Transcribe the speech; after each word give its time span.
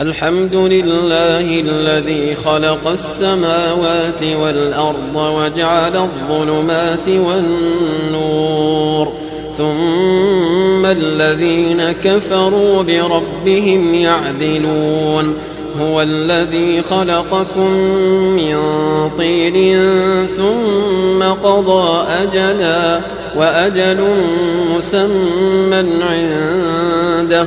الحمد 0.00 0.54
لله 0.54 1.60
الذي 1.60 2.34
خلق 2.34 2.86
السماوات 2.86 4.22
والأرض 4.22 5.16
وجعل 5.16 5.96
الظلمات 5.96 7.08
والنور 7.08 9.12
ثم 9.58 10.86
الذين 10.86 11.92
كفروا 11.92 12.82
بربهم 12.82 13.94
يعدلون. 13.94 15.36
هو 15.80 16.02
الذي 16.02 16.82
خلقكم 16.82 17.70
من 18.36 18.56
طين 19.18 19.86
ثم 20.26 21.22
قضى 21.22 22.02
أجلا 22.08 23.00
وأجل 23.36 24.24
مسمى 24.76 25.84
عنده. 26.02 27.46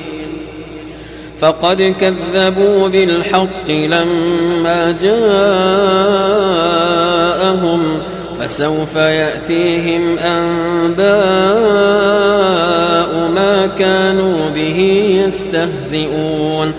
فقد 1.41 1.95
كذبوا 2.01 2.87
بالحق 2.87 3.69
لما 3.69 4.91
جاءهم 5.01 5.21
فسوف 8.39 8.95
يأتيهم 8.95 10.17
أنباء 10.17 11.11
ما 13.35 13.67
كانوا 13.67 14.49
به 14.55 14.79
يستهزئون. 15.25 16.73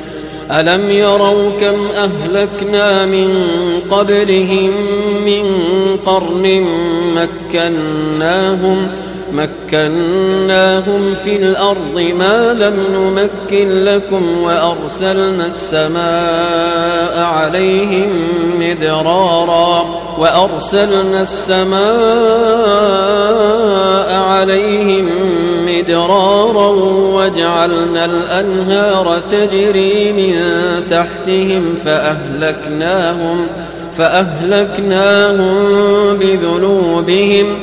ألم 0.50 0.90
يروا 0.90 1.50
كم 1.60 1.86
أهلكنا 1.86 3.06
من 3.06 3.48
قبلهم 3.90 4.70
من 5.24 5.44
قرن 6.06 6.66
مكناهم 7.14 8.88
مكناهم 9.32 11.14
في 11.14 11.36
الأرض 11.36 12.00
ما 12.18 12.52
لم 12.52 12.74
نمكن 12.94 13.68
لكم 13.68 14.38
وأرسلنا 14.42 15.46
السماء 15.46 17.18
عليهم 17.18 18.10
مدرارا 18.58 19.84
وأرسلنا 20.18 21.22
السماء 21.22 21.82
عليهم 24.12 25.08
مدرارا 25.66 26.68
وجعلنا 27.14 28.04
الأنهار 28.04 29.20
تجري 29.30 30.12
من 30.12 30.32
تحتهم 30.86 31.74
فأهلكناهم 31.74 33.46
فأهلكناهم 33.92 35.54
بذنوبهم 36.18 37.62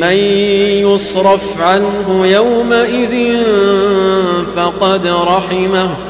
من 0.00 0.16
يصرف 0.86 1.60
عنه 1.62 2.26
يومئذ 2.26 3.44
فقد 4.56 5.06
رحمه. 5.06 6.09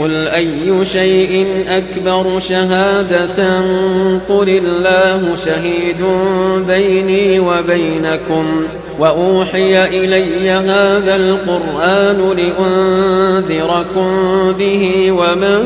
قل 0.00 0.28
أي 0.28 0.84
شيء 0.84 1.46
أكبر 1.68 2.38
شهادة 2.38 3.60
قل 4.28 4.48
الله 4.48 5.36
شهيد 5.36 6.04
بيني 6.66 7.40
وبينكم 7.40 8.66
وأوحي 8.98 9.84
إلي 9.84 10.50
هذا 10.50 11.16
القرآن 11.16 12.36
لأنذركم 12.36 14.08
به 14.58 15.12
ومن 15.12 15.58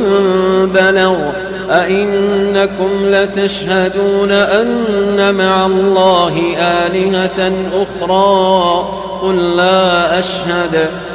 بلغ 0.75 1.17
أئنكم 1.71 2.91
لتشهدون 3.05 4.31
أن 4.31 5.35
مع 5.35 5.67
الله 5.67 6.57
آلهة 6.59 7.53
أخرى 7.73 8.89
قل 9.23 9.57
لا 9.57 10.19
أشهد 10.19 10.89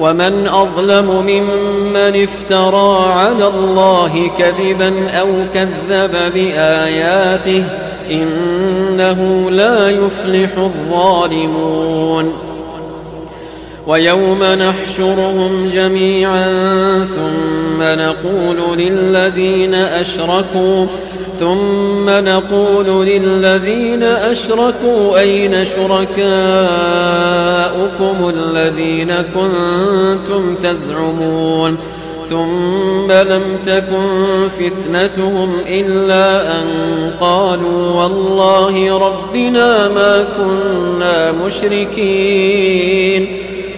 ومن 0.00 0.48
أظلم 0.48 1.26
ممن 1.26 2.22
افترى 2.22 3.12
على 3.12 3.46
الله 3.46 4.30
كذبا 4.38 5.10
أو 5.10 5.28
كذب 5.54 6.32
بآياته 6.34 7.64
إنه 8.10 9.50
لا 9.50 9.90
يفلح 9.90 10.58
الظالمون 10.58 12.45
ويوم 13.86 14.44
نحشرهم 14.44 15.68
جميعا 15.68 16.44
ثم 17.04 17.82
نقول 17.82 18.78
للذين 18.78 19.74
أشركوا 19.74 20.86
ثم 21.34 22.10
نقول 22.10 23.06
للذين 23.06 24.02
أشركوا 24.02 25.18
أين 25.18 25.64
شركاؤكم 25.64 26.16
الذين 28.28 29.22
كنتم 29.22 30.54
تزعمون 30.54 31.76
ثم 32.30 33.12
لم 33.12 33.42
تكن 33.66 34.48
فتنتهم 34.48 35.52
إلا 35.66 36.58
أن 36.58 36.66
قالوا 37.20 38.02
والله 38.02 38.98
ربنا 38.98 39.88
ما 39.88 40.26
كنا 40.38 41.32
مشركين 41.32 42.66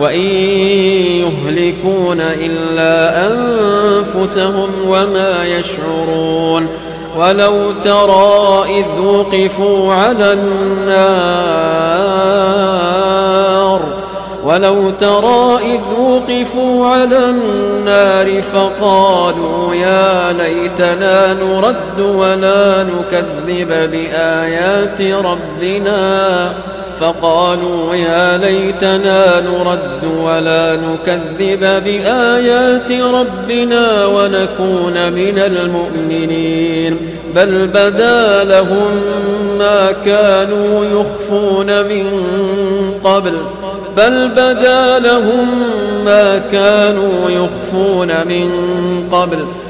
وإن 0.00 0.20
يهلكون 1.20 2.20
إلا 2.20 3.26
أنفسهم 3.26 4.68
وما 4.88 5.44
يشعرون 5.44 6.68
ولو 7.16 7.72
ترى 7.84 8.62
إذ 8.80 9.00
وقفوا 9.00 9.94
على 9.94 10.32
النار 10.32 11.60
ولو 14.44 14.90
ترى 14.90 15.58
إذ 15.74 15.80
وقفوا 16.00 16.86
على 16.86 17.18
النار 17.18 18.42
فقالوا 18.42 19.74
يا 19.74 20.32
ليتنا 20.32 21.34
نرد 21.34 22.00
ولا 22.00 22.84
نكذب 22.84 23.68
بآيات 23.68 25.02
ربنا 25.02 26.54
فقالوا 27.00 27.94
يا 27.94 28.36
ليتنا 28.36 29.40
نرد 29.40 30.04
ولا 30.24 30.76
نكذب 30.76 31.60
بآيات 31.60 32.92
ربنا 32.92 34.06
ونكون 34.06 35.12
من 35.12 35.38
المؤمنين. 35.38 36.96
بل 37.34 37.66
بدا 37.66 38.44
لهم 38.44 39.00
ما 39.58 39.92
كانوا 39.92 40.84
يخفون 40.84 41.82
من 41.82 42.06
قبل. 43.04 43.42
بل 43.96 44.28
بدا 44.28 44.98
لهم 44.98 45.48
ما 46.04 46.38
كانوا 46.38 47.30
يخفون 47.30 48.08
من 48.08 48.50
قبل. 49.12 49.46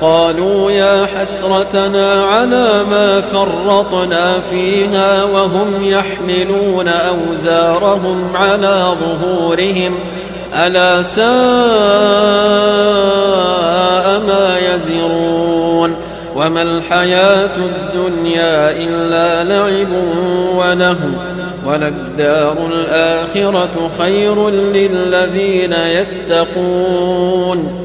قالوا 0.00 0.70
يا 0.70 1.06
حسرتنا 1.06 2.24
على 2.24 2.84
ما 2.90 3.20
فرطنا 3.20 4.40
فيها 4.40 5.24
وهم 5.24 5.84
يحملون 5.84 6.88
أوزارهم 6.88 8.36
على 8.36 8.94
ظهورهم. 9.00 9.98
ألا 10.54 11.02
ساء 11.02 11.24
ما 14.20 14.58
يزرون. 14.58 15.96
وما 16.36 16.62
الحياة 16.62 17.56
الدنيا 17.56 18.70
إلا 18.70 19.44
لعب 19.44 19.88
وله 20.56 20.96
وللدار 21.66 22.56
الآخرة 22.72 23.90
خير 23.98 24.50
للذين 24.50 25.72
يتقون. 25.72 27.84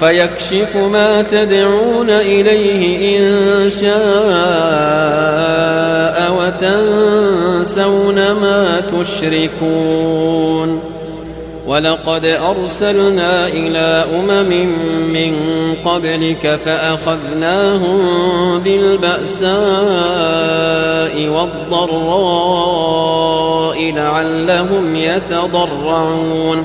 فيكشف 0.00 0.76
ما 0.76 1.22
تدعون 1.22 2.10
إليه 2.10 3.18
إن 3.18 3.70
شاء 3.70 3.90
وتنسون 6.36 8.14
ما 8.14 8.80
تشركون. 8.80 10.80
ولقد 11.66 12.24
أرسلنا 12.24 13.46
إلى 13.46 14.04
أمم 14.18 14.68
من 15.12 15.34
قبلك 15.84 16.54
فأخذناهم 16.54 17.98
بالبأساء 18.58 19.50
والضراء 21.28 22.80
لعلهم 23.92 24.96
يتضرعون. 24.96 26.64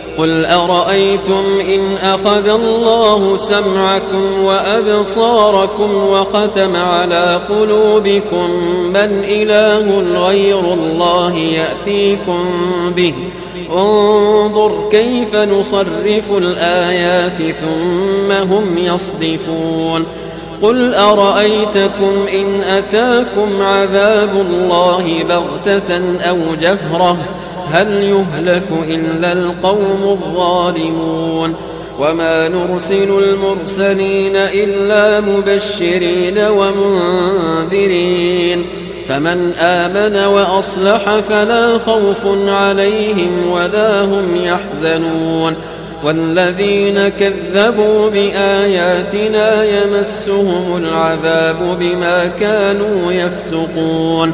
قل 0.17 0.45
أرأيتم 0.45 1.59
إن 1.59 1.93
أخذ 1.97 2.47
الله 2.47 3.37
سمعكم 3.37 4.43
وأبصاركم 4.43 5.95
وختم 5.95 6.75
على 6.75 7.41
قلوبكم 7.49 8.49
من 8.87 9.23
إله 9.23 9.99
غير 10.27 10.59
الله 10.59 11.35
يأتيكم 11.35 12.45
به؟ 12.95 13.13
انظر 13.71 14.89
كيف 14.91 15.35
نصرف 15.35 16.31
الآيات 16.37 17.53
ثم 17.53 18.31
هم 18.31 18.77
يصدفون. 18.77 20.05
قل 20.61 20.93
أرأيتكم 20.93 22.27
إن 22.33 22.61
أتاكم 22.61 23.61
عذاب 23.61 24.45
الله 24.49 25.23
بغتة 25.23 26.19
أو 26.19 26.37
جهرة 26.55 27.17
هل 27.71 28.03
يهلك 28.03 28.67
إلا 28.87 29.33
القوم 29.33 30.03
الظالمون 30.03 31.55
وما 31.99 32.47
نرسل 32.47 33.23
المرسلين 33.23 34.35
إلا 34.35 35.21
مبشرين 35.21 36.37
ومنذرين 37.67 38.01
فمن 39.07 39.53
آمن 39.53 40.15
وأصلح 40.25 41.19
فلا 41.19 41.77
خوف 41.77 42.27
عليهم 42.47 43.49
ولا 43.49 44.01
هم 44.01 44.35
يحزنون 44.35 45.55
والذين 46.03 47.07
كذبوا 47.07 48.09
بآياتنا 48.09 49.63
يمسهم 49.63 50.77
العذاب 50.77 51.77
بما 51.79 52.27
كانوا 52.27 53.11
يفسقون 53.11 54.33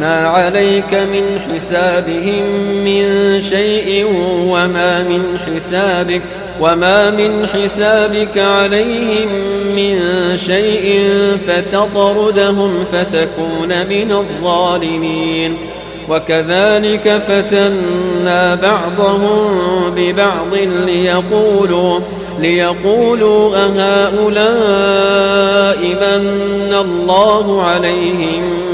ما 0.00 0.26
عليك 0.26 0.94
من 0.94 1.38
حسابهم 1.38 2.44
من 2.84 3.40
شيء 3.40 4.06
وما 4.48 5.02
من 5.02 5.38
حسابك 5.38 6.22
وما 6.60 7.10
من 7.10 7.46
حسابك 7.46 8.38
عليهم 8.38 9.28
من 9.76 9.96
شيء 10.36 11.06
فتطردهم 11.46 12.84
فتكون 12.84 13.86
من 13.88 14.12
الظالمين. 14.12 15.56
وكذلك 16.08 17.16
فتنا 17.16 18.54
بعضهم 18.54 19.50
ببعض 19.96 20.54
ليقولوا 20.86 22.00
ليقولوا 22.38 23.56
أهؤلاء 23.56 24.20
من 25.78 26.74
الله 26.74 27.62
عليهم 27.62 28.69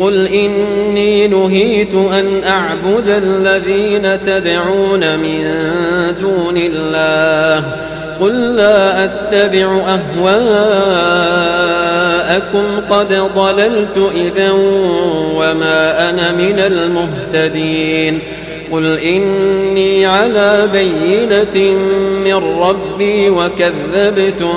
قل 0.00 0.26
إني 0.26 1.28
نهيت 1.28 1.94
أن 1.94 2.42
أعبد 2.44 3.08
الذين 3.08 4.22
تدعون 4.22 5.18
من 5.18 5.44
دون 6.20 6.56
الله. 6.56 7.64
قل 8.20 8.56
لا 8.56 9.04
أتبع 9.04 9.82
أهواءكم. 9.88 10.44
قد 12.90 13.12
ضللت 13.36 14.10
إذا 14.14 14.50
وما 15.34 16.10
أنا 16.10 16.32
من 16.32 16.58
المهتدين. 16.58 18.18
قل 18.72 18.98
إني 18.98 20.06
على 20.06 20.68
بينة 20.72 21.78
من 22.24 22.34
ربي 22.34 23.30
وكذبتم 23.30 24.54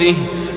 به. 0.00 0.16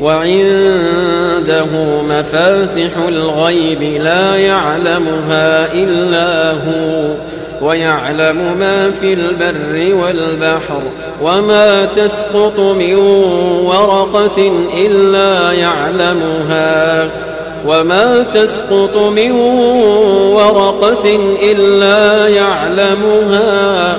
وعنده 0.00 1.66
مفاتح 2.08 2.90
الغيب 3.08 3.82
لا 3.82 4.36
يعلمها 4.36 5.72
إلا 5.72 6.52
هو 6.52 7.14
ويعلم 7.62 8.56
ما 8.58 8.90
في 8.90 9.12
البر 9.12 9.94
والبحر 9.94 10.82
وما 11.22 11.84
تسقط 11.84 12.60
من 12.60 12.94
ورقة 13.64 14.52
إلا 14.74 15.52
يعلمها 15.52 17.10
وما 17.66 18.24
تسقط 18.34 18.96
من 18.96 19.30
ورقة 20.32 21.18
إلا 21.42 22.28
يعلمها. 22.28 23.98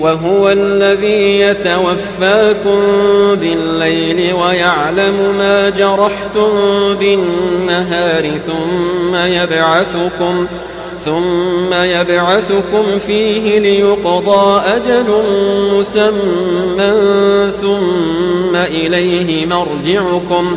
وهو 0.00 0.48
الذي 0.48 1.40
يتوفاكم 1.40 2.80
بالليل 3.34 4.34
ويعلم 4.34 5.34
ما 5.38 5.70
جرحتم 5.70 6.50
بالنهار 6.94 8.30
ثم 8.38 9.14
يبعثكم 9.14 10.46
ثم 11.00 11.74
يبعثكم 11.74 12.98
فيه 12.98 13.58
ليقضى 13.58 14.60
أجل 14.60 15.06
مسمى 15.72 16.92
ثم 17.60 18.56
إليه 18.56 19.46
مرجعكم 19.46 20.56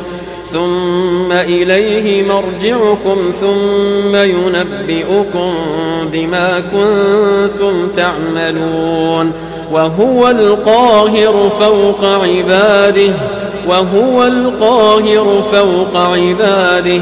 ثم 0.50 1.32
إليه 1.32 2.24
مرجعكم 2.24 3.32
ثم 3.32 4.16
ينبئكم 4.16 5.54
بما 6.12 6.60
كنتم 6.60 7.88
تعملون 7.88 9.32
وهو 9.72 10.28
القاهر 10.30 11.50
فوق 11.60 12.06
عباده 12.06 13.14
وهو 13.68 14.24
القاهر 14.24 15.44
فوق 15.52 15.98
عباده 15.98 17.02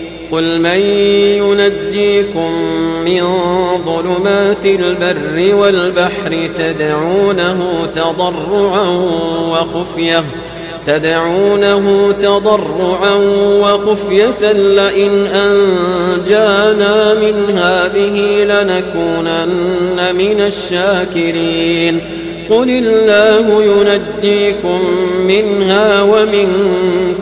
قل 0.31 0.59
من 0.59 0.79
ينجيكم 1.39 2.51
من 3.05 3.23
ظلمات 3.85 4.65
البر 4.65 5.55
والبحر 5.55 6.49
تدعونه 6.57 7.87
تضرعا 7.95 8.87
وخفية 9.51 10.23
تدعونه 10.85 12.11
تضرعا 12.11 13.15
وخفية 13.61 14.51
لئن 14.51 15.25
أنجانا 15.27 17.13
من 17.13 17.57
هذه 17.57 18.43
لنكونن 18.43 20.15
من 20.15 20.41
الشاكرين. 20.41 22.01
قل 22.49 22.69
الله 22.69 23.63
ينجيكم 23.63 24.79
منها 25.27 26.01
ومن 26.01 26.47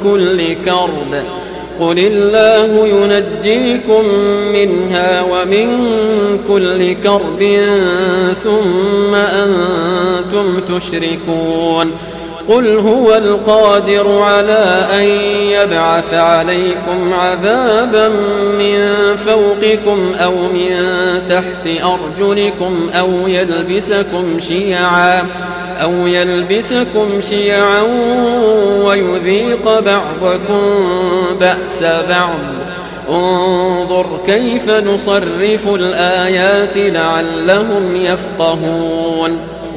كل 0.03 0.53
كرب. 0.53 1.23
قل 1.79 1.99
الله 1.99 2.87
ينجيكم 2.87 4.05
منها 4.53 5.21
ومن 5.21 5.67
كل 6.47 6.93
كرب 6.93 7.41
ثم 8.43 9.15
أنتم 9.15 10.59
تشركون 10.59 11.91
قل 12.49 12.77
هو 12.77 13.15
القادر 13.15 14.21
على 14.21 14.87
أن 14.93 15.03
يبعث 15.51 16.13
عليكم 16.13 17.13
عذابا 17.13 18.09
من 18.59 19.15
فوقكم 19.15 20.13
أو 20.13 20.31
من 20.31 20.71
تحت 21.29 21.67
أرجلكم 21.67 22.89
أو 22.93 23.27
يلبسكم 23.27 24.39
شيعا 24.39 25.23
أو 25.81 26.07
يلبسكم 26.07 27.21
شيعا 27.21 27.81
ويذيق 28.83 29.79
بعضكم 29.79 30.85
بأس 31.39 31.83
بعض 31.83 32.39
انظر 33.09 34.05
كيف 34.25 34.69
نصرف 34.69 35.67
الآيات 35.67 36.77
لعلهم 36.77 37.95
يفقهون 37.95 39.58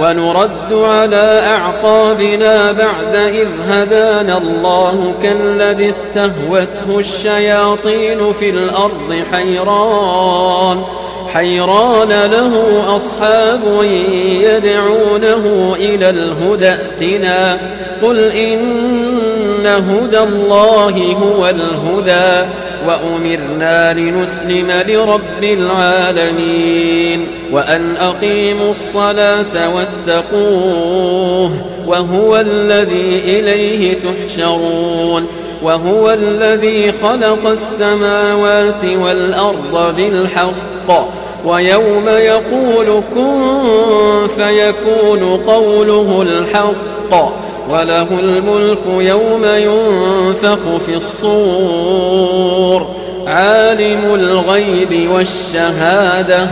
ونرد 0.00 0.72
على 0.72 1.42
أعقابنا 1.46 2.72
بعد 2.72 3.14
إذ 3.14 3.48
هدانا 3.68 4.38
الله 4.38 5.14
كالذي 5.22 5.88
استهوته 5.90 6.98
الشياطين 6.98 8.32
في 8.32 8.50
الأرض 8.50 9.22
حيران 9.32 10.82
حيران 11.34 12.08
له 12.08 12.84
أصحاب 12.96 13.60
يدعونه 14.42 15.74
إلى 15.78 16.10
الهدى 16.10 16.68
ائتنا. 16.68 17.60
قل 18.02 18.18
إن 18.18 19.66
هدى 19.66 20.18
الله 20.18 21.16
هو 21.22 21.48
الهدى. 21.48 22.48
وأمرنا 22.88 23.92
لنسلم 23.92 24.82
لرب 24.88 25.44
العالمين 25.44 27.26
وأن 27.52 27.96
أقيموا 27.96 28.70
الصلاة 28.70 29.74
واتقوه 29.74 31.50
وهو 31.86 32.36
الذي 32.36 33.18
إليه 33.24 33.94
تحشرون 33.94 35.26
وهو 35.62 36.10
الذي 36.10 36.92
خلق 37.02 37.46
السماوات 37.46 38.84
والأرض 38.84 39.94
بالحق 39.96 41.08
ويوم 41.44 42.08
يقول 42.08 43.02
كن 43.14 44.26
فيكون 44.36 45.36
قوله 45.46 46.22
الحق 46.22 47.47
وله 47.68 48.20
الملك 48.20 48.86
يوم 48.86 49.44
ينفخ 49.44 50.76
في 50.86 50.94
الصور 50.94 52.86
عالم 53.26 54.14
الغيب 54.14 55.10
والشهادة 55.10 56.48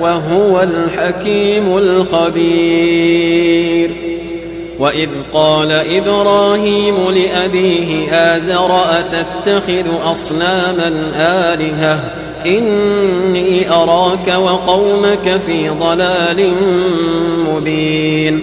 وهو 0.00 0.62
الحكيم 0.62 1.78
الخبير. 1.78 3.32
وإذ 4.78 5.08
قال 5.34 5.72
إبراهيم 5.72 6.94
لأبيه 7.10 8.12
آزر 8.12 8.84
أتتخذ 8.98 9.86
أصناما 10.04 10.92
آلهة؟ 11.16 12.00
إني 12.46 13.72
أراك 13.72 14.28
وقومك 14.28 15.36
في 15.36 15.68
ضلال 15.68 16.52
مبين. 17.48 18.42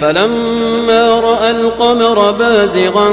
فلما 0.00 1.20
رأى 1.20 1.50
القمر 1.50 2.30
بازغا 2.30 3.10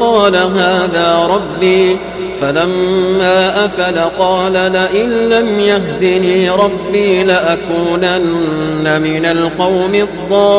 قال 0.00 0.36
هذا 0.36 1.28
ربي. 1.30 1.98
فلما 2.40 3.64
أفل 3.64 3.98
قال 4.18 4.52
لئن 4.52 5.10
لم 5.10 5.60
يهدني 5.60 6.50
ربي 6.50 7.22
لأكونن 7.24 9.02
من 9.02 9.26
القوم 9.26 9.94
الضالين. 9.94 10.54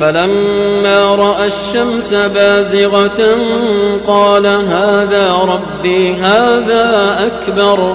فلما 0.00 1.14
رأى 1.14 1.46
الشمس 1.46 2.14
بازغة 2.14 3.36
قال 4.06 4.46
هذا 4.46 5.32
ربي 5.32 6.14
هذا 6.14 7.16
أكبر. 7.26 7.94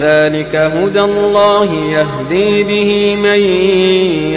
ذلك 0.00 0.56
هدى 0.56 1.00
الله 1.00 1.74
يهدي 1.74 2.64
به 2.64 3.16
من 3.16 3.40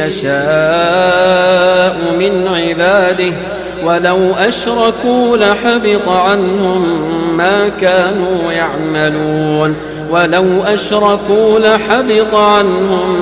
يشاء 0.04 1.96
من 2.20 2.48
عباده. 2.48 3.34
ولو 3.84 4.34
أشركوا 4.34 5.38
لحبط 5.38 6.10
عنهم 6.10 7.00
ما 7.38 7.70
كانوا 7.70 8.52
يعملون. 8.52 9.76
ولو 10.10 10.64
أشركوا 10.64 11.60
لحبط 11.60 12.36
عنهم 12.36 13.20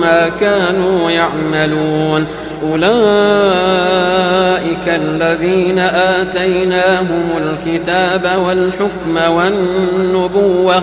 ما 0.00 0.28
كانوا 0.28 1.10
يعملون. 1.10 2.26
أولئك 2.70 2.84
الذين 4.86 5.78
آتيناهم 5.78 7.24
الكتاب 7.38 8.38
والحكم 8.46 9.32
والنبوة 9.32 10.82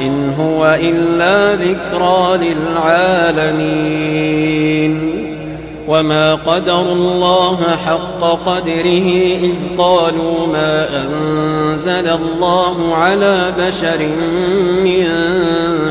إن 0.00 0.34
هو 0.38 0.78
إلا 0.80 1.54
ذكرى 1.54 2.54
للعالمين. 2.78 3.98
وما 5.88 6.34
قدر 6.34 6.80
الله 6.80 7.76
حق 7.86 8.20
قدره 8.20 9.08
إذ 9.40 9.54
قالوا 9.78 10.46
ما 10.46 10.88
أنزل 11.04 12.08
الله 12.08 12.94
على 12.94 13.52
بشر 13.58 14.08
من 14.84 15.06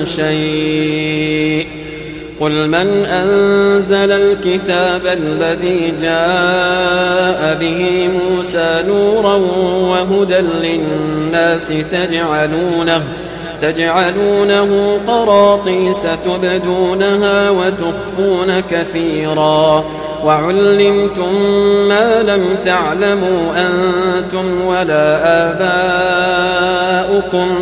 شيء. 0.05 1.67
قل 2.39 2.67
من 2.67 3.05
أنزل 3.05 4.11
الكتاب 4.11 5.05
الذي 5.05 5.93
جاء 6.01 7.57
به 7.59 8.07
موسى 8.07 8.83
نورا 8.87 9.35
وهدى 9.91 10.37
للناس 10.37 11.67
تجعلونه 11.91 13.03
تجعلونه 13.61 14.99
قراطيس 15.07 16.07
تبدونها 16.25 17.49
وتخفون 17.49 18.59
كثيرا. 18.71 19.83
وعلمتم 20.25 21.33
ما 21.87 22.23
لم 22.23 22.45
تعلموا 22.65 23.53
أنتم 23.55 24.65
ولا 24.65 25.19
آباؤكم. 27.07 27.61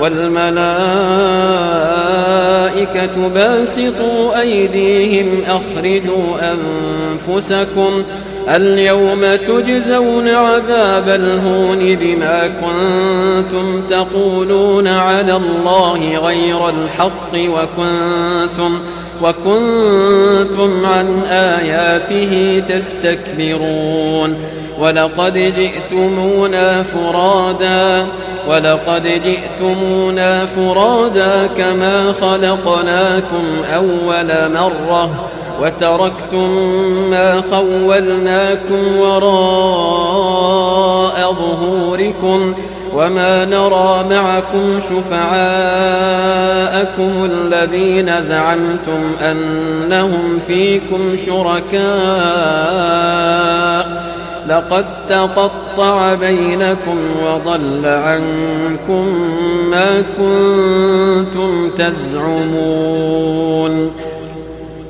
والملائكة 0.00 0.54
باسطوا 3.28 4.40
أيديهم 4.40 5.42
أخرجوا 5.46 6.52
أنفسكم 6.52 8.02
اليوم 8.48 9.20
تجزون 9.36 10.28
عذاب 10.28 11.08
الهون 11.08 11.96
بما 11.96 12.48
كنتم 12.48 13.82
تقولون 13.90 14.88
على 14.88 15.36
الله 15.36 16.18
غير 16.18 16.68
الحق 16.68 17.34
وكنتم 17.34 18.80
وكنتم 19.22 20.86
عن 20.86 21.22
آياته 21.30 22.62
تستكبرون 22.68 24.36
ولقد 24.78 25.38
جئتمونا 25.38 26.82
فرادا 26.82 28.06
ولقد 28.48 29.02
جئتمونا 29.02 30.46
فرادا 30.46 31.46
كما 31.46 32.12
خلقناكم 32.20 33.44
أول 33.74 34.52
مرة 34.52 35.30
وتركتم 35.62 36.50
ما 37.10 37.42
خولناكم 37.52 38.96
وراء 38.96 40.34
ظهوركم 41.32 42.54
وما 42.94 43.44
نرى 43.44 44.04
معكم 44.10 44.78
شفعاءكم 44.78 45.30
الذين 47.24 48.20
زعمتم 48.20 49.14
أنهم 49.20 50.38
فيكم 50.38 51.16
شركاء. 51.26 51.84
لقد 54.48 54.84
تقطع 55.08 56.14
بينكم 56.14 56.98
وضل 57.24 57.86
عنكم 57.86 59.06
ما 59.70 60.04
كنتم 60.18 61.70
تزعمون. 61.78 63.34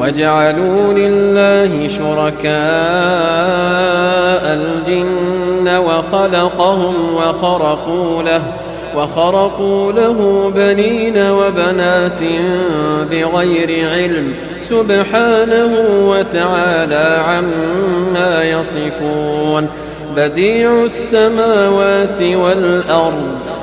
وجعلوا 0.00 0.92
لله 0.92 1.88
شركاء 1.88 2.56
الجن 4.54 5.68
وخلقهم 5.76 6.94
وخرقوا 7.14 8.22
له 8.22 8.42
وخرقوا 8.96 9.92
له 9.92 10.50
بنين 10.56 11.30
وبنات 11.30 12.20
بغير 13.10 13.90
علم 13.90 14.34
سبحانه 14.58 15.76
وتعالى 16.08 17.22
عما 17.28 18.44
يصفون 18.44 19.68
بديع 20.16 20.84
السماوات 20.84 22.22
والأرض 22.22 23.45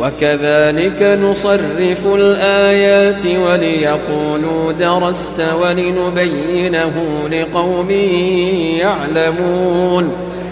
وكذلك 0.00 1.18
نصرف 1.22 2.06
الآيات 2.14 3.26
وليقولوا 3.26 4.72
درست 4.72 5.42
ولنبينه 5.62 6.94
لقوم 7.28 7.90
يعلمون 8.80 10.12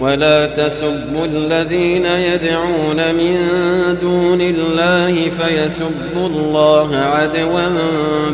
ولا 0.00 0.46
تسبوا 0.46 1.24
الذين 1.24 2.06
يدعون 2.06 3.14
من 3.14 3.36
دون 4.00 4.40
الله 4.40 5.28
فيسبوا 5.28 6.26
الله 6.26 6.96
عدوا 6.96 7.68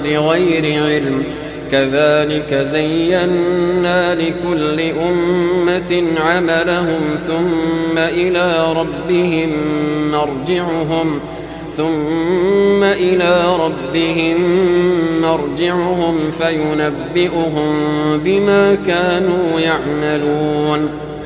بغير 0.04 0.84
علم. 0.84 1.24
كذلك 1.72 2.54
زينا 2.54 4.14
لكل 4.14 4.80
أمة 4.80 6.04
عملهم 6.20 7.16
ثم 7.26 7.98
إلى 7.98 8.72
ربهم 8.72 9.50
مرجعهم 10.10 11.20
ثم 11.72 12.82
إلى 12.84 13.56
ربهم 13.56 14.36
مرجعهم 15.22 16.30
فينبئهم 16.30 17.72
بما 18.24 18.74
كانوا 18.74 19.60
يعملون. 19.60 20.88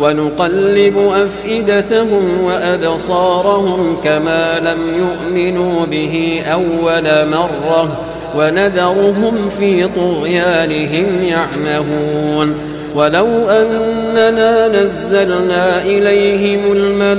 ونقلب 0.00 0.98
أفئدتهم 0.98 2.40
وأبصارهم 2.44 3.96
كما 4.04 4.60
لم 4.60 4.78
يؤمنوا 4.94 5.86
به 5.86 6.42
أول 6.46 7.28
مرة 7.28 8.00
ونذرهم 8.36 9.48
في 9.48 9.88
طغيانهم 9.88 11.22
يعمهون. 11.22 12.54
ولو 12.94 13.48
أننا 13.48 14.68
نزلنا 14.68 15.84
إليهم 15.84 16.72
الملائكة 16.72 17.14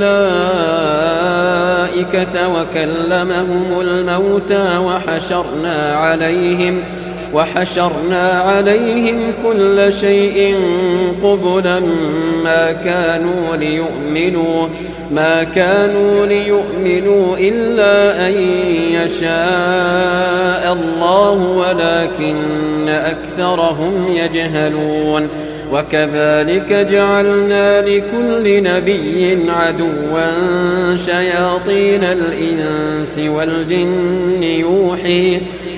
وكلمهم 2.47 3.81
الموتى 3.81 4.77
وحشرنا 4.77 5.95
عليهم 5.95 6.79
ۖ 7.01 7.04
وحشرنا 7.35 8.31
عليهم 8.31 9.33
كل 9.43 9.93
شيء 9.93 10.55
قبلا 11.23 11.79
ما 12.43 12.71
كانوا 12.71 13.55
ليؤمنوا 13.55 14.67
ما 15.11 15.43
كانوا 15.43 16.25
ليؤمنوا 16.25 17.37
إلا 17.37 18.27
أن 18.27 18.33
يشاء 18.91 20.73
الله 20.73 21.57
ولكن 21.57 22.89
أكثرهم 22.89 24.07
يجهلون. 24.07 25.29
وكذلك 25.73 26.73
جعلنا 26.73 27.81
لكل 27.81 28.63
نبي 28.63 29.37
عدوا 29.51 30.95
شياطين 30.95 32.03
الإنس 32.03 33.19
والجن 33.19 34.43
يوحي 34.43 35.41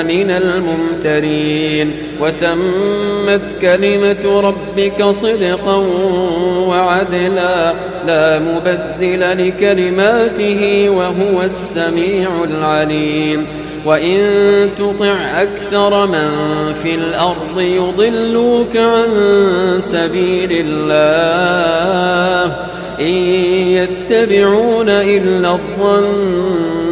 من 0.00 0.30
الممترين. 0.30 1.92
وتمت 2.20 3.56
كلمة 3.60 4.40
ربك 4.40 5.04
صدقا 5.04 5.76
وعدلا 6.68 7.74
لا 8.06 8.38
مبدل 8.38 9.48
لكلماته 9.48 10.90
وهو 10.90 11.42
السميع 11.42 12.28
العليم. 12.44 13.46
وإن 13.86 14.20
تطع 14.76 15.42
أكثر 15.42 16.06
من 16.06 16.30
في 16.72 16.94
الأرض 16.94 17.60
يضلوك 17.60 18.76
عن 18.76 19.06
سبيل 19.78 20.66
الله. 20.66 22.56
إن 23.00 23.14
يتبعون 23.76 24.88
إلا 24.88 25.50
الظن 25.50 26.91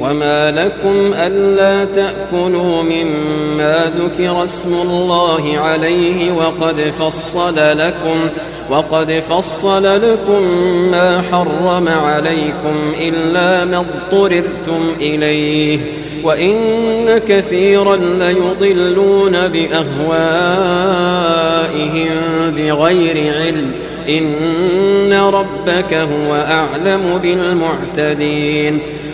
وما 0.00 0.50
لكم 0.50 1.12
ألا 1.14 1.84
تأكلوا 1.84 2.82
مما 2.82 3.92
ذكر 3.96 4.44
اسم 4.44 4.74
الله 4.74 5.58
عليه 5.58 6.32
وقد 6.32 6.80
فصل 6.80 7.56
لكم 7.56 8.28
وقد 8.70 9.12
فصل 9.12 9.82
لكم 9.84 10.42
ما 10.90 11.22
حرم 11.32 11.88
عليكم 11.88 12.92
إلا 13.00 13.64
ما 13.64 13.78
اضطررتم 13.78 14.94
إليه 15.00 15.80
وإن 16.24 17.18
كثيرا 17.18 17.96
ليضلون 17.96 19.48
بأهوائهم 19.48 21.08
أهوائهم 21.68 22.50
بغير 22.56 23.34
علم 23.34 23.72
إن 24.08 25.12
ربك 25.12 25.94
هو 25.94 26.34
أعلم 26.34 27.18
بالمعتدين 27.22 28.80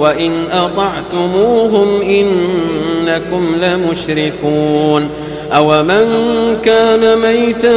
وإن 0.00 0.50
أطعتموهم 0.50 2.02
إنكم 2.02 3.56
لمشركون. 3.56 5.10
أومن 5.52 6.06
كان 6.62 7.18
ميتا 7.18 7.76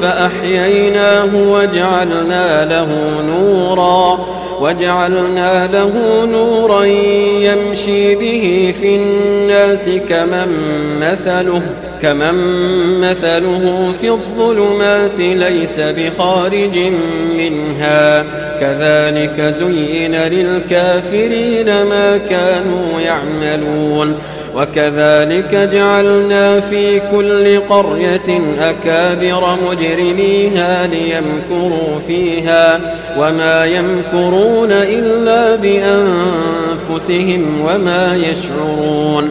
فأحييناه 0.00 1.50
وجعلنا 1.50 2.64
له 2.64 2.88
نورا 3.26 4.26
وجعلنا 4.60 5.66
له 5.66 6.24
نورا 6.24 6.84
يمشي 7.44 8.14
به 8.14 8.74
في 8.80 8.96
الناس 8.96 9.90
كمن 10.08 10.48
مثله 11.00 11.62
كمن 12.04 13.00
مثله 13.00 13.92
في 14.00 14.10
الظلمات 14.10 15.18
ليس 15.18 15.80
بخارج 15.80 16.78
منها. 17.36 18.24
كذلك 18.60 19.40
زين 19.40 20.14
للكافرين 20.14 21.82
ما 21.82 22.16
كانوا 22.16 23.00
يعملون. 23.00 24.16
وكذلك 24.56 25.54
جعلنا 25.54 26.60
في 26.60 27.00
كل 27.12 27.60
قرية 27.60 28.40
أكابر 28.58 29.56
مجرميها 29.70 30.86
ليمكروا 30.86 31.98
فيها 32.06 32.80
وما 33.18 33.64
يمكرون 33.64 34.72
إلا 34.72 35.56
بأنفسهم 35.56 37.42
وما 37.60 38.16
يشعرون. 38.16 39.30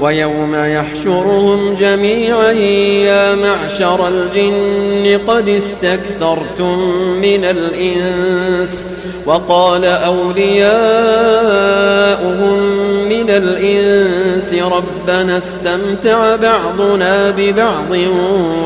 ويوم 0.00 0.54
يحشرهم 0.54 1.74
جميعا 1.74 2.50
يا 2.50 3.34
معشر 3.34 4.08
الجن 4.08 5.20
قد 5.26 5.48
استكثرتم 5.48 6.78
من 7.22 7.44
الإنس. 7.44 8.86
وقال 9.26 9.84
أولياؤهم 9.84 10.40
من 13.08 13.30
الإنس 13.30 14.54
ربنا 14.54 15.36
استمتع 15.36 16.36
بعضنا 16.36 17.30
ببعض 17.30 17.90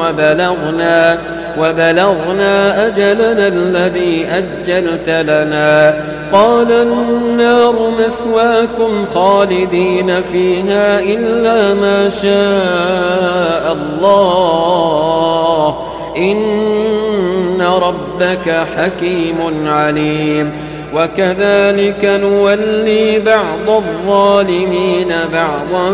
وبلغنا 0.01 1.19
وبلغنا 1.59 2.87
أجلنا 2.87 3.49
الذي 3.49 4.27
أجلت 4.27 5.09
لنا. 5.09 6.05
قال 6.33 6.73
النار 6.73 7.75
مثواكم 7.99 9.07
خالدين 9.15 10.21
فيها 10.21 11.01
إلا 11.01 11.75
ما 11.75 12.09
شاء 12.09 13.73
الله. 13.73 15.77
إن 16.17 17.63
ربك 17.63 18.67
حكيم 18.77 19.67
عليم. 19.67 20.53
وكذلك 20.95 22.05
نولي 22.05 23.19
بعض 23.19 23.69
الظالمين 23.69 25.15
بعضا 25.33 25.93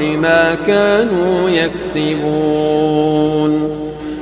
بما 0.00 0.54
كانوا 0.66 1.50
يكسبون. 1.50 3.00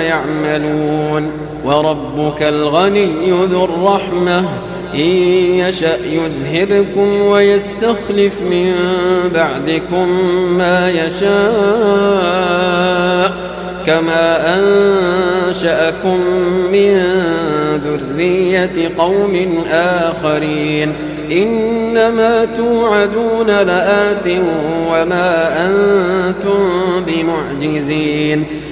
يعملون 0.00 1.30
وربك 1.64 2.42
الغني 2.42 3.30
ذو 3.30 3.64
الرحمة 3.64 4.44
إن 4.94 5.00
يشأ 5.00 5.96
يذهبكم 6.06 7.22
ويستخلف 7.22 8.42
من 8.42 8.74
بعدكم 9.34 10.08
ما 10.58 10.90
يشاء 10.90 12.32
كما 13.86 14.58
أنشأكم 14.58 16.20
من 16.72 16.96
ذرية 17.84 18.92
قوم 18.98 19.64
آخرين 19.72 20.94
إنما 21.32 22.44
توعدون 22.44 23.46
لآت 23.46 24.28
وما 24.90 25.66
أنتم 25.66 26.68
بمعجزين 27.06 28.46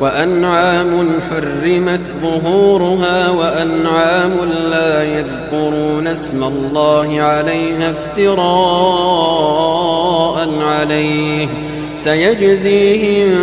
وأنعام 0.00 1.20
حرمت 1.30 2.14
ظهورها 2.22 3.30
وأنعام 3.30 4.32
لا 4.44 5.02
يذكرون 5.04 6.06
اسم 6.06 6.44
الله 6.44 7.20
عليها 7.20 7.90
افتراء 7.90 8.40
عليه. 10.62 11.48
سيجزيهم 12.00 13.38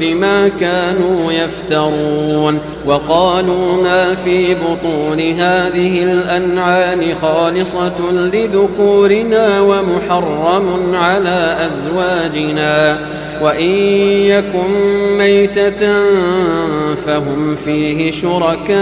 بما 0.00 0.48
كانوا 0.48 1.32
يفترون. 1.32 2.58
وقالوا 2.86 3.82
ما 3.82 4.14
في 4.14 4.54
بطون 4.54 5.20
هذه 5.20 6.02
الأنعام 6.02 7.14
خالصة 7.22 8.12
لذكورنا 8.12 9.60
ومحرم 9.60 10.94
على 10.94 11.58
أزواجنا. 11.66 12.98
وإن 13.42 13.70
يكن 14.30 14.70
ميتة 15.18 16.04
فهم 16.94 17.54
فيه 17.54 18.10
شركاء. 18.10 18.80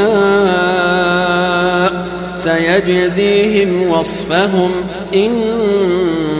سيجزيهم 2.35 3.91
وصفهم 3.91 4.71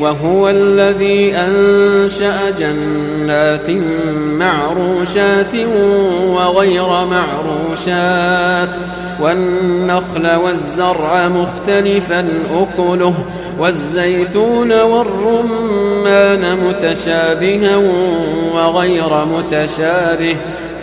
وهو 0.00 0.48
الذي 0.48 1.36
أنشأ 1.36 2.50
جنات 2.50 3.70
معروشات 4.16 5.54
وغير 6.28 6.88
معروشات 7.04 8.76
والنخل 9.20 10.34
والزرع 10.36 11.28
مختلفا 11.28 12.28
أكله 12.52 13.14
والزيتون 13.58 14.72
والرمان 14.72 16.56
متشابها 16.56 17.76
وغير 18.54 19.24
متشابه 19.24 20.36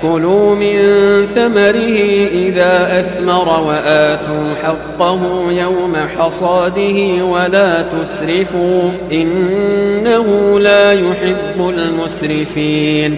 كلوا 0.03 0.55
من 0.55 0.77
ثمره 1.25 2.27
إذا 2.31 2.99
أثمر 2.99 3.61
وآتوا 3.61 4.53
حقه 4.63 5.51
يوم 5.51 5.95
حصاده 6.17 7.25
ولا 7.25 7.81
تسرفوا 7.81 8.91
إنه 9.11 10.59
لا 10.59 10.91
يحب 10.91 11.69
المسرفين 11.69 13.17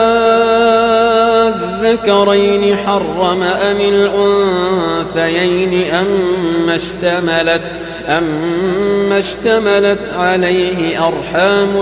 أذكرين 1.91 2.77
حرم 2.77 3.43
أم 3.43 3.79
الأنثيين 3.79 5.73
أما 5.93 6.75
اشتملت 6.75 7.71
أما 8.07 9.17
اشتملت 9.17 10.13
عليه 10.17 11.07
أرحام 11.07 11.81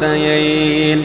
الأنثيين. 0.00 1.04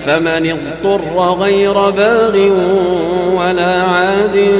فمن 0.00 0.50
اضطر 0.50 1.32
غير 1.32 1.90
باغ 1.90 2.36
ولا 3.36 3.82
عاد 3.82 4.50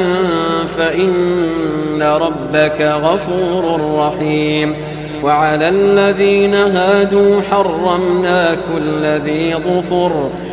فإن 0.76 2.02
ربك 2.02 2.80
غفور 2.80 3.80
رحيم 3.98 4.74
وعلى 5.22 5.68
الذين 5.68 6.54
هادوا 6.54 7.40
حرمنا 7.50 8.54
كل 8.54 9.06
ذي 9.06 9.54
ظفر 9.54 10.30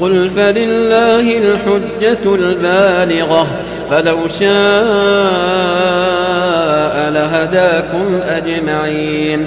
قل 0.00 0.30
فلله 0.30 1.38
الحجة 1.38 2.34
البالغة 2.34 3.46
فلو 3.90 4.28
شاء 4.28 4.48
لهداكم 7.10 8.20
أجمعين 8.22 9.46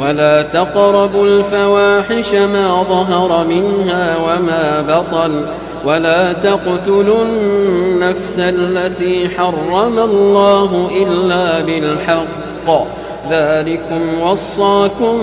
ولا 0.00 0.42
تقربوا 0.42 1.26
الفواحش 1.26 2.34
ما 2.34 2.82
ظهر 2.82 3.46
منها 3.46 4.16
وما 4.16 4.84
بطن 4.88 5.42
ولا 5.84 6.32
تقتلوا 6.32 7.24
النفس 7.24 8.38
التي 8.38 9.28
حرم 9.28 9.98
الله 9.98 10.90
إلا 11.02 11.60
بالحق. 11.60 12.88
ذلكم 13.30 14.20
وصاكم 14.22 15.18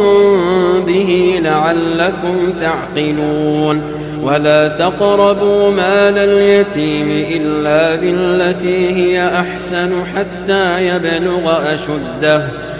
به 0.87 1.39
لعلكم 1.43 2.53
تعقلون. 2.59 3.81
ولا 4.23 4.67
تقربوا 4.67 5.71
مال 5.71 6.17
اليتيم 6.17 7.11
إلا 7.11 7.95
بالتي 7.95 8.89
هي 8.95 9.27
أحسن 9.27 9.91
حتى 10.15 10.87
يبلغ 10.87 11.73
أشده. 11.73 12.41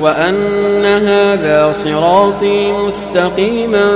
وأن 0.00 0.84
هذا 0.84 1.72
صراطي 1.72 2.72
مستقيما 2.72 3.92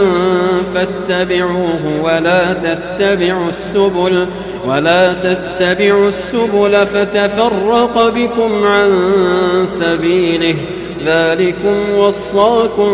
فاتبعوه 0.75 2.03
ولا 2.03 2.53
تتبعوا 2.53 3.49
السبل 3.49 4.27
ولا 4.67 5.15
تتبعوا 5.15 6.09
السبل 6.09 6.87
فتفرق 6.87 8.09
بكم 8.09 8.65
عن 8.65 8.91
سبيله 9.67 10.57
ذلكم 11.07 11.99
وصاكم 11.99 12.91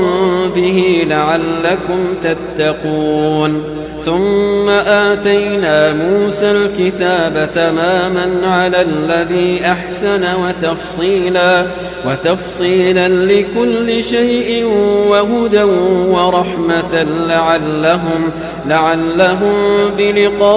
به 0.55 1.03
لعلكم 1.07 2.15
تتقون. 2.25 3.63
ثم 4.05 4.69
آتينا 4.69 5.93
موسى 5.93 6.51
الكتاب 6.51 7.51
تماما 7.55 8.41
على 8.45 8.81
الذي 8.83 9.65
أحسن 9.65 10.27
وتفصيلا 10.35 11.67
وتفصيلا 12.07 13.09
لكل 13.09 14.05
شيء 14.05 14.65
وهدى 15.09 15.63
ورحمة 16.09 17.07
لعلهم 17.29 18.31
لعلهم 18.67 19.55
بلقاء 19.99 20.51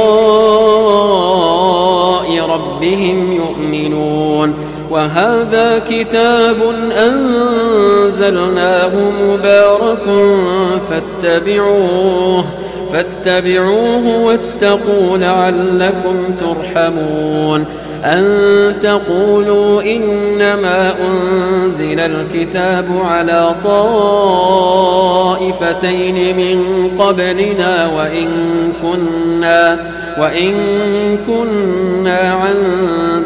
ربهم 2.39 3.31
يؤمنون. 3.31 4.72
وهذا 4.93 5.81
كتاب 5.89 6.57
أنزلناه 6.97 8.91
مبارك 9.21 10.05
فاتبعوه 10.89 12.45
فاتبعوه 12.93 14.05
واتقوا 14.25 15.17
لعلكم 15.17 16.35
ترحمون. 16.39 17.65
أن 18.03 18.75
تقولوا 18.81 19.81
إنما 19.81 20.95
أنزل 21.07 21.99
الكتاب 21.99 22.85
على 23.05 23.55
طائفتين 25.33 26.37
من 26.37 26.87
قبلنا 26.97 27.87
وإن 27.95 28.29
كنا 28.81 29.79
وإن 30.19 30.53
كنا 31.27 32.19
عن 32.31 32.55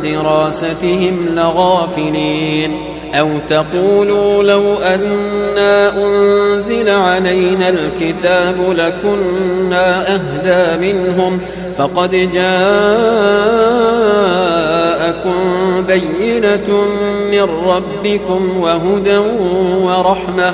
دراستهم 0.03 1.25
لغافلين 1.35 2.97
أو 3.13 3.29
تقولوا 3.49 4.43
لو 4.43 4.77
أنا 4.77 6.03
أنزل 6.03 6.89
علينا 6.89 7.69
الكتاب 7.69 8.55
لكنا 8.69 10.13
أهدى 10.13 10.93
منهم 10.93 11.39
فقد 11.77 12.11
جاءكم 12.11 12.47
بينة 15.87 16.85
من 17.31 17.43
ربكم 17.43 18.59
وهدى 18.61 19.17
ورحمة 19.81 20.53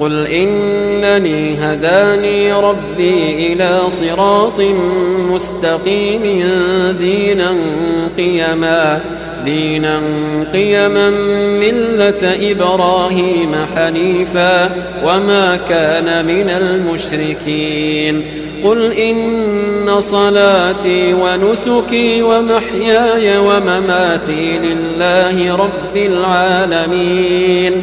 قل 0.00 0.26
إنني 0.26 1.54
هداني 1.60 2.52
ربي 2.52 3.52
إلى 3.52 3.80
صراط 3.88 4.60
مستقيم 5.30 6.22
دينا 6.98 7.56
قيما 8.16 9.00
دينا 9.44 10.00
قيما 10.52 11.10
ملة 11.60 12.50
إبراهيم 12.50 13.56
حنيفا 13.76 14.70
وما 15.04 15.56
كان 15.68 16.26
من 16.26 16.50
المشركين. 16.50 18.24
قل 18.64 18.92
إن 18.92 20.00
صلاتي 20.00 21.14
ونسكي 21.14 22.22
ومحياي 22.22 23.38
ومماتي 23.38 24.58
لله 24.58 25.56
رب 25.56 25.96
العالمين. 25.96 27.82